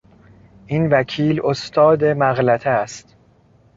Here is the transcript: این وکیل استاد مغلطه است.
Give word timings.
این 0.65 0.87
وکیل 0.89 1.41
استاد 1.43 2.03
مغلطه 2.05 2.69
است. 2.69 3.15